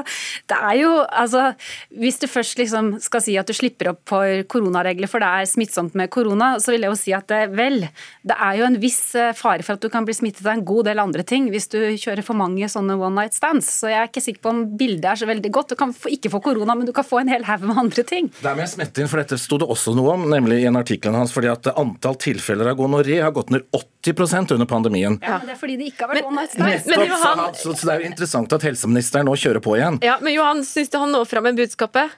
Det 0.50 0.58
er 0.58 0.76
jo 0.82 0.92
altså 1.06 1.52
Hvis 1.98 2.20
du 2.22 2.28
først 2.30 2.60
liksom 2.60 2.94
skal 3.04 3.24
si 3.24 3.38
at 3.40 3.48
du 3.48 3.54
slipper 3.56 3.92
opp 3.94 4.02
for 4.10 4.44
koronaregler, 4.52 5.10
for 5.12 5.24
det 5.24 5.30
er 5.30 5.50
smittsomt 5.50 5.96
med 5.98 6.12
korona, 6.14 6.54
så 6.62 6.74
vil 6.74 6.86
jeg 6.86 6.94
jo 6.94 7.00
si 7.00 7.16
at 7.16 7.28
det, 7.32 7.42
vel, 7.58 7.86
det 8.28 8.38
er 8.38 8.60
jo 8.60 8.68
en 8.68 8.78
viss 8.82 9.00
eh, 9.20 9.34
fare 9.38 9.66
for 9.66 9.78
at 9.78 9.84
du 9.84 9.90
kan 9.92 10.06
bli 10.08 10.16
smittet 10.16 10.46
av 10.46 10.54
en 10.56 10.66
god 10.68 10.90
del 10.90 11.02
andre 11.02 11.26
ting 11.28 11.50
hvis 11.52 11.70
du 11.72 11.80
kjører 12.00 12.24
for 12.26 12.38
mange 12.38 12.68
sånne 12.72 12.98
one 13.00 13.16
night 13.18 13.36
stands. 13.38 13.70
Så 13.82 13.92
jeg 13.92 14.00
er 14.02 14.10
ikke 14.10 14.24
sikker 14.24 14.44
på 14.46 14.54
om 14.54 14.64
bildet 14.80 15.10
er 15.12 15.22
så 15.22 15.30
veldig 15.30 15.52
godt. 15.54 15.74
Du 15.74 15.80
kan 15.80 15.94
ikke 16.12 16.32
få 16.34 16.42
korona, 16.44 16.76
men 16.78 16.90
du 16.90 16.94
kan 16.96 17.08
få 17.08 17.22
en 17.22 17.32
hel 17.32 17.46
haug 17.48 17.66
med 17.68 17.80
andre 17.86 18.06
ting. 18.08 18.30
Det 18.42 18.52
er 18.52 18.58
med 18.58 18.70
smette 18.72 19.04
inn, 19.04 19.10
for 19.12 19.22
Dette 19.22 19.40
sto 19.42 19.60
det 19.62 19.70
også 19.70 19.94
noe 19.98 20.16
om, 20.16 20.28
nemlig 20.32 20.62
i 20.62 20.68
en 20.70 20.80
artikkelen 20.80 21.18
hans. 21.20 21.34
fordi 21.36 21.52
at 21.52 21.72
Antall 21.76 22.18
tilfeller 22.22 22.72
av 22.72 22.78
gonoré 22.80 23.20
har 23.22 23.34
gått 23.36 23.52
ned 23.54 23.66
80% 24.06 24.56
under 24.56 24.70
pandemien. 24.70 25.20
Ja, 25.22 25.40
men 25.42 25.52
Det 25.52 25.58
er 25.58 25.60
fordi 25.60 25.78
det 25.82 25.92
ikke 25.92 26.08
har 26.08 26.16
vært 26.16 26.30
one 26.30 26.42
night 26.42 26.56
stand. 26.56 26.70
Men, 26.70 27.02
men 27.02 27.12
Johan... 27.12 27.44
så, 27.58 27.74
så, 27.74 27.90
det 27.90 27.94
er 27.94 28.06
jo 28.06 28.14
interessant 28.14 28.58
at 28.58 28.66
helseministeren 28.70 29.30
nå 29.30 29.36
kjører 29.40 29.64
på 29.64 29.78
igjen. 29.80 30.02
Ja, 30.06 30.18
Men 30.22 30.38
Johan, 30.38 30.66
syns 30.68 30.94
du 30.94 31.00
han 31.02 31.14
når 31.14 31.30
fram 31.30 31.50
med 31.50 31.62
budskapet? 31.62 32.18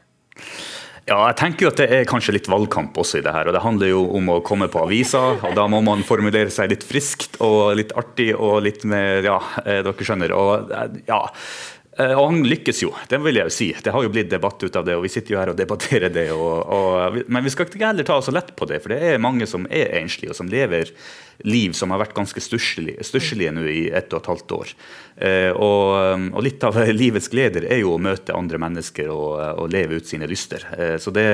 Ja, 1.04 1.18
jeg 1.28 1.36
tenker 1.36 1.66
jo 1.66 1.70
at 1.74 1.80
det 1.82 1.90
er 1.92 2.06
kanskje 2.08 2.38
litt 2.38 2.46
valgkamp 2.48 2.96
også 3.02 3.20
i 3.20 3.24
det 3.26 3.32
her. 3.36 3.50
og 3.50 3.56
Det 3.58 3.64
handler 3.64 3.90
jo 3.92 4.06
om 4.16 4.30
å 4.32 4.38
komme 4.46 4.70
på 4.72 4.86
avisa, 4.86 5.24
og 5.36 5.52
da 5.58 5.66
må 5.68 5.82
man 5.84 6.04
formulere 6.08 6.52
seg 6.54 6.72
litt 6.72 6.86
friskt 6.88 7.36
og 7.44 7.74
litt 7.76 7.92
artig 8.00 8.32
og 8.38 8.62
litt 8.64 8.88
mer 8.88 9.20
Ja, 9.28 9.36
eh, 9.66 9.82
dere 9.84 10.08
skjønner. 10.08 10.32
Og 10.32 10.72
ja, 11.10 11.20
Eh, 11.28 11.73
og 11.94 12.24
han 12.26 12.40
lykkes 12.50 12.80
jo, 12.82 12.90
det 13.10 13.20
vil 13.22 13.38
jeg 13.38 13.50
jo 13.50 13.54
si. 13.54 13.68
Det 13.86 13.92
har 13.94 14.02
jo 14.02 14.10
blitt 14.10 14.32
debatt 14.32 14.64
ut 14.64 14.78
av 14.80 14.86
det, 14.88 14.96
og 14.98 15.04
vi 15.06 15.12
sitter 15.14 15.36
jo 15.36 15.40
her 15.42 15.52
og 15.52 15.60
debatterer 15.60 16.10
det. 16.14 16.26
Og, 16.34 16.64
og, 16.66 17.20
men 17.30 17.46
vi 17.46 17.52
skal 17.54 17.68
ikke 17.70 17.84
heller 17.86 18.08
ta 18.08 18.18
så 18.24 18.34
lett 18.34 18.50
på 18.58 18.66
det, 18.70 18.80
for 18.82 18.96
det 18.96 19.12
er 19.12 19.22
mange 19.22 19.46
som 19.50 19.68
er 19.70 19.94
enslige, 20.00 20.34
og 20.34 20.40
som 20.40 20.50
lever 20.50 20.90
liv 21.46 21.74
som 21.78 21.94
har 21.94 22.02
vært 22.02 22.16
ganske 22.18 22.42
stusslige 22.42 23.54
nå 23.54 23.66
i 23.70 23.84
ett 23.94 24.14
og 24.14 24.22
et 24.22 24.32
halvt 24.32 24.56
år. 24.58 24.74
Eh, 25.18 25.52
og, 25.52 25.94
og, 26.34 26.42
litt 26.46 26.66
av 26.66 26.78
livets 27.04 27.30
gleder 27.34 27.68
er 27.70 27.84
jo 27.84 27.96
å 27.96 28.02
møte 28.02 28.36
andre 28.38 28.62
mennesker 28.62 29.12
og, 29.14 29.38
og 29.62 29.72
leve 29.74 30.02
ut 30.02 30.10
sine 30.10 30.30
lyster. 30.30 30.66
Eh, 30.78 30.96
så 31.02 31.14
det, 31.14 31.28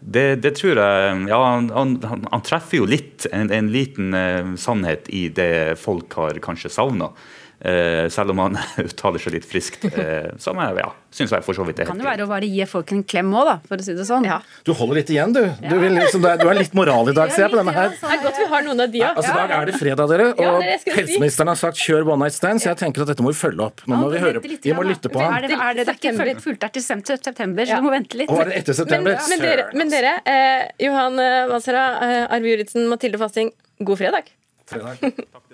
det, 0.00 0.26
det, 0.44 0.54
tror 0.58 0.80
jeg 0.80 1.28
Ja, 1.30 1.38
han, 1.38 1.70
han, 1.74 2.26
han 2.30 2.44
treffer 2.46 2.82
jo 2.82 2.90
litt, 2.90 3.28
en, 3.32 3.52
en 3.54 3.70
liten 3.74 4.58
sannhet 4.60 5.08
i 5.08 5.28
det 5.34 5.78
folk 5.80 6.18
har 6.18 6.42
kanskje 6.44 6.72
savna. 6.72 7.12
Eh, 7.64 8.10
selv 8.12 8.34
om 8.34 8.40
han 8.42 8.58
uttaler 8.84 9.22
seg 9.22 9.38
litt 9.38 9.46
friskt. 9.48 9.86
Eh, 9.88 10.34
som 10.42 10.58
jeg 10.60 10.76
ja, 10.82 10.90
syns 11.14 11.32
jeg 11.32 11.44
for 11.46 11.56
så 11.56 11.64
vidt 11.64 11.78
er 11.80 11.86
helt 11.86 11.94
Det 11.94 11.94
kan 11.94 12.02
jo 12.02 12.08
være 12.10 12.26
å 12.26 12.28
bare 12.28 12.48
gi 12.50 12.66
folk 12.68 12.90
en 12.92 13.00
klem 13.08 13.30
òg, 13.32 13.46
da, 13.48 13.54
for 13.70 13.80
å 13.80 13.86
si 13.86 13.94
det 13.96 14.04
sånn. 14.04 14.26
Ja. 14.28 14.36
Du 14.68 14.74
holder 14.76 15.00
litt 15.00 15.12
igjen, 15.14 15.32
du. 15.32 15.40
Du, 15.64 15.76
liksom, 15.80 16.26
du 16.42 16.44
er 16.44 16.58
litt 16.58 16.76
moral 16.76 17.08
i 17.08 17.14
dag, 17.16 17.32
ser 17.34 17.46
jeg 17.46 17.54
på 17.54 17.60
denne 17.62 17.72
her. 17.72 17.94
Det 17.96 18.10
er 18.10 18.20
godt 18.26 18.42
vi 18.42 18.48
har 18.52 18.66
noen 18.68 18.84
av 18.84 18.92
de 18.92 19.00
òg. 19.00 19.22
Altså, 19.22 19.32
I 19.32 19.38
dag 19.40 19.54
er 19.56 19.70
det 19.70 19.76
fredag, 19.80 20.12
dere, 20.12 20.28
og 20.34 20.68
helseministeren 20.98 21.52
har 21.54 21.60
sagt 21.62 21.80
kjør 21.80 22.12
one 22.12 22.26
night 22.26 22.36
stand, 22.36 22.60
så 22.60 22.72
jeg 22.74 22.82
tenker 22.84 23.06
at 23.06 23.14
dette 23.14 23.24
må 23.24 23.32
vi 23.32 23.40
følge 23.40 23.64
opp. 23.70 23.86
Nå 23.88 24.02
må 24.02 24.12
vi 24.12 24.20
høre 24.26 24.44
Vi 24.44 24.76
må 24.76 24.84
lytte 24.84 25.08
på 25.08 25.24
ham. 25.24 25.38
Er 25.38 25.48
det, 25.48 25.56
er 25.56 25.80
det, 25.80 25.88
det 25.88 25.96
er 25.96 26.32
ikke 26.34 26.44
fullt 26.44 26.68
til 26.76 26.84
september, 26.84 27.64
så 27.70 27.80
du 27.80 27.88
må 27.88 27.94
vente 27.96 28.20
litt. 28.20 28.28
Og 28.28 28.44
er 28.44 28.52
det 28.52 28.60
etter 28.60 28.76
september? 28.76 29.16
Men, 29.16 29.32
men 29.32 29.48
dere, 29.48 29.66
men 29.72 29.94
dere 29.94 30.14
eh, 30.28 30.68
Johan 30.84 31.16
Wansera, 31.48 31.88
eh, 32.04 32.20
Arve 32.28 32.52
Juritzen, 32.52 32.84
Mathilde 32.92 33.20
Fasting, 33.24 33.54
god 33.80 34.04
fredag. 34.04 34.34
fredag. 34.68 35.00